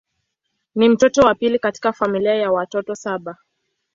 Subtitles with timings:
[0.75, 3.37] Ni mtoto wa pili katika familia ya watoto saba.